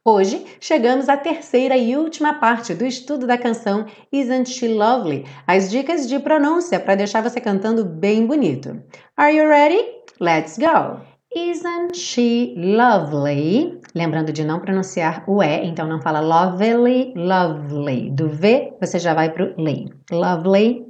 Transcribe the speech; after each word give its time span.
Hoje 0.07 0.45
chegamos 0.59 1.09
à 1.09 1.17
terceira 1.17 1.75
e 1.75 1.97
última 1.97 2.35
parte 2.35 2.75
do 2.75 2.85
estudo 2.85 3.25
da 3.25 3.39
canção 3.39 3.87
Isn't 4.11 4.47
She 4.47 4.67
Lovely? 4.67 5.25
As 5.47 5.71
dicas 5.71 6.07
de 6.07 6.19
pronúncia 6.19 6.79
para 6.79 6.93
deixar 6.93 7.23
você 7.23 7.41
cantando 7.41 7.83
bem 7.83 8.27
bonito. 8.27 8.83
Are 9.17 9.35
you 9.35 9.47
ready? 9.47 9.83
Let's 10.21 10.59
go! 10.59 11.01
Isn't 11.35 11.97
she 11.97 12.53
lovely? 12.55 13.79
Lembrando 13.95 14.31
de 14.31 14.43
não 14.43 14.59
pronunciar 14.59 15.23
o 15.27 15.41
E, 15.41 15.65
então 15.65 15.87
não 15.87 15.99
fala 15.99 16.19
lovely, 16.19 17.11
lovely. 17.15 18.11
Do 18.11 18.29
V 18.29 18.75
você 18.79 18.99
já 18.99 19.15
vai 19.15 19.31
para 19.31 19.55
o 19.57 19.59
li. 19.59 19.91
Lovely. 20.11 20.85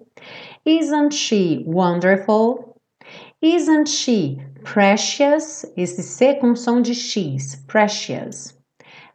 Isn't 0.65 1.15
she 1.15 1.63
wonderful? 1.65 2.75
Isn't 3.41 3.87
she 3.89 4.39
precious? 4.65 5.65
Esse 5.77 6.03
C 6.03 6.33
com 6.33 6.53
som 6.53 6.81
de 6.81 6.93
X. 6.93 7.63
Precious 7.65 8.54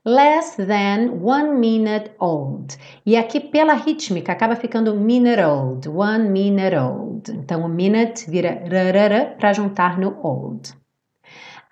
less 0.04 0.56
than 0.56 1.20
one 1.20 1.60
minute 1.60 2.12
old. 2.18 2.76
E 3.04 3.16
aqui 3.16 3.40
pela 3.40 3.74
rítmica 3.74 4.32
acaba 4.32 4.56
ficando 4.56 4.94
minute 4.94 5.42
old, 5.42 5.88
one 5.88 6.28
minute 6.28 6.76
old. 6.76 7.30
Então 7.30 7.62
o 7.62 7.68
minute 7.68 8.30
vira 8.30 8.62
rarara 8.68 9.36
para 9.38 9.52
juntar 9.52 9.98
no 9.98 10.18
old. 10.22 10.74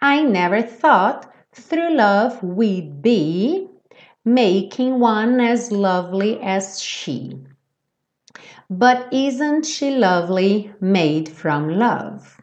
I 0.01 0.23
never 0.23 0.63
thought 0.63 1.29
through 1.53 1.97
love 1.97 2.39
we'd 2.43 3.03
be 3.03 3.69
making 4.25 5.01
one 5.01 5.41
as 5.41 5.71
lovely 5.71 6.39
as 6.43 6.81
she. 6.81 7.37
But 8.71 9.09
isn't 9.11 9.65
she 9.65 9.91
lovely 9.91 10.71
made 10.81 11.29
from 11.29 11.71
love? 11.71 12.39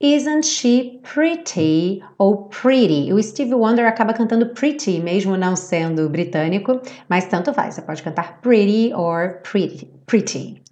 Isn't 0.00 0.44
she 0.44 1.00
pretty 1.02 2.00
ou 2.20 2.48
pretty? 2.48 3.12
O 3.12 3.20
Steve 3.20 3.52
Wonder 3.52 3.84
acaba 3.84 4.14
cantando 4.14 4.54
pretty, 4.54 5.00
mesmo 5.00 5.36
não 5.36 5.56
sendo 5.56 6.08
britânico, 6.08 6.80
mas 7.08 7.26
tanto 7.26 7.52
faz. 7.52 7.74
Você 7.74 7.82
pode 7.82 8.04
cantar 8.04 8.40
pretty 8.40 8.92
or 8.94 9.40
pretty. 9.42 9.90
pretty. 10.06 10.62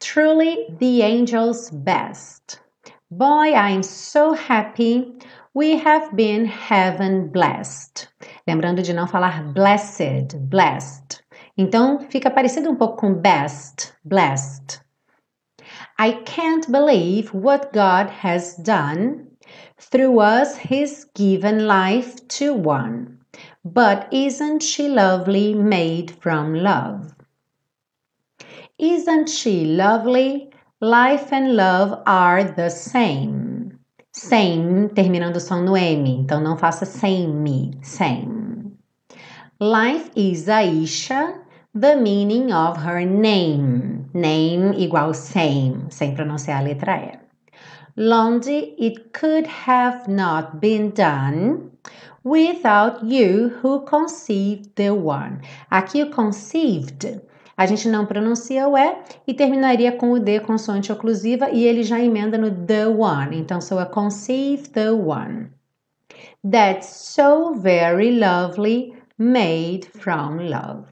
Truly 0.00 0.66
the 0.80 1.00
angel's 1.00 1.70
best. 1.70 2.60
Boy, 3.08 3.52
I'm 3.54 3.84
so 3.84 4.32
happy. 4.34 5.16
We 5.54 5.76
have 5.84 6.16
been 6.16 6.44
heaven 6.46 7.28
blessed. 7.28 8.08
Lembrando 8.48 8.82
de 8.82 8.92
não 8.92 9.06
falar 9.06 9.52
blessed, 9.52 10.36
blessed. 10.48 11.22
Então 11.56 12.00
fica 12.10 12.28
parecido 12.28 12.68
um 12.68 12.74
pouco 12.74 12.96
com 12.96 13.14
best, 13.14 13.92
blessed. 14.04 14.80
I 16.00 16.12
can't 16.24 16.72
believe 16.72 17.34
what 17.34 17.74
God 17.74 18.08
has 18.08 18.56
done. 18.56 19.26
Through 19.76 20.20
us, 20.20 20.56
He's 20.56 21.04
given 21.04 21.66
life 21.66 22.26
to 22.40 22.54
one. 22.54 23.18
But 23.66 24.08
isn't 24.10 24.62
she 24.62 24.88
lovely, 24.88 25.52
made 25.52 26.12
from 26.22 26.54
love? 26.54 27.14
Isn't 28.78 29.28
she 29.28 29.66
lovely? 29.66 30.50
Life 30.80 31.34
and 31.34 31.54
love 31.54 32.02
are 32.06 32.44
the 32.44 32.70
same. 32.70 33.78
Same, 34.10 34.88
terminando 34.88 35.36
o 35.36 35.40
som 35.40 35.62
no 35.66 35.76
M, 35.76 36.08
então 36.08 36.40
não 36.40 36.56
faça 36.56 36.86
same, 36.86 37.78
same. 37.82 38.72
Life 39.60 40.10
is 40.16 40.48
Aisha, 40.48 41.42
the 41.74 41.94
meaning 41.94 42.52
of 42.52 42.76
her 42.78 43.04
name. 43.04 44.10
Name 44.12 44.72
igual 44.72 45.14
same, 45.14 45.88
sem 45.90 46.14
pronunciar 46.14 46.60
a 46.60 46.64
letra 46.64 46.96
E. 46.98 47.18
Lonely, 47.96 48.74
it 48.78 49.12
could 49.12 49.46
have 49.46 50.08
not 50.08 50.60
been 50.60 50.90
done 50.90 51.70
without 52.24 53.04
you 53.04 53.50
who 53.62 53.84
conceived 53.84 54.74
the 54.74 54.90
one. 54.90 55.40
Aqui 55.70 56.02
o 56.02 56.10
conceived, 56.10 57.20
a 57.56 57.66
gente 57.66 57.88
não 57.88 58.04
pronuncia 58.04 58.66
o 58.66 58.76
E 58.76 58.96
e 59.28 59.34
terminaria 59.34 59.92
com 59.92 60.10
o 60.10 60.18
D 60.18 60.40
consoante 60.40 60.90
oclusiva 60.90 61.50
e 61.50 61.64
ele 61.64 61.84
já 61.84 62.00
emenda 62.00 62.36
no 62.36 62.50
the 62.50 62.86
one. 62.88 63.38
Então, 63.38 63.60
soa 63.60 63.86
conceive 63.86 64.68
the 64.70 64.90
one. 64.90 65.50
That's 66.42 66.86
so 66.86 67.54
very 67.54 68.18
lovely, 68.18 68.94
made 69.18 69.86
from 69.86 70.48
love. 70.48 70.86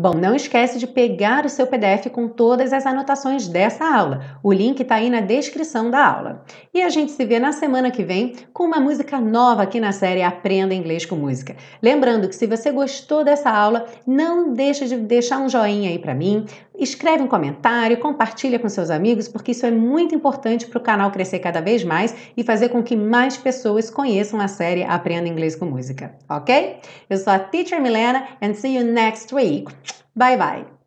Bom, 0.00 0.14
não 0.14 0.34
esquece 0.36 0.78
de 0.78 0.86
pegar 0.86 1.44
o 1.44 1.48
seu 1.48 1.66
PDF 1.66 2.06
com 2.12 2.28
todas 2.28 2.72
as 2.72 2.86
anotações 2.86 3.48
dessa 3.48 3.84
aula. 3.84 4.38
O 4.44 4.52
link 4.52 4.80
está 4.80 4.94
aí 4.94 5.10
na 5.10 5.20
descrição 5.20 5.90
da 5.90 6.06
aula. 6.06 6.44
E 6.72 6.80
a 6.80 6.88
gente 6.88 7.10
se 7.10 7.24
vê 7.24 7.40
na 7.40 7.50
semana 7.50 7.90
que 7.90 8.04
vem 8.04 8.36
com 8.52 8.62
uma 8.62 8.78
música 8.78 9.20
nova 9.20 9.64
aqui 9.64 9.80
na 9.80 9.90
série 9.90 10.22
Aprenda 10.22 10.72
Inglês 10.72 11.04
com 11.04 11.16
Música. 11.16 11.56
Lembrando 11.82 12.28
que 12.28 12.36
se 12.36 12.46
você 12.46 12.70
gostou 12.70 13.24
dessa 13.24 13.50
aula, 13.50 13.86
não 14.06 14.52
deixe 14.52 14.86
de 14.86 14.96
deixar 14.98 15.38
um 15.38 15.48
joinha 15.48 15.90
aí 15.90 15.98
para 15.98 16.14
mim, 16.14 16.46
escreve 16.78 17.22
um 17.22 17.26
comentário, 17.26 17.98
compartilha 17.98 18.58
com 18.58 18.68
seus 18.68 18.90
amigos, 18.90 19.28
porque 19.28 19.52
isso 19.52 19.66
é 19.66 19.70
muito 19.70 20.14
importante 20.14 20.66
para 20.66 20.78
o 20.78 20.82
canal 20.82 21.10
crescer 21.10 21.40
cada 21.40 21.60
vez 21.60 21.84
mais 21.84 22.14
e 22.36 22.42
fazer 22.42 22.68
com 22.68 22.82
que 22.82 22.96
mais 22.96 23.36
pessoas 23.36 23.90
conheçam 23.90 24.40
a 24.40 24.48
série 24.48 24.84
Aprenda 24.84 25.28
Inglês 25.28 25.56
com 25.56 25.64
Música, 25.64 26.14
ok? 26.28 26.78
Eu 27.10 27.16
sou 27.16 27.32
a 27.32 27.38
Teacher 27.38 27.80
Milena 27.80 28.26
and 28.40 28.54
see 28.54 28.76
you 28.76 28.84
next 28.84 29.34
week. 29.34 29.72
Bye 30.14 30.36
bye. 30.36 30.77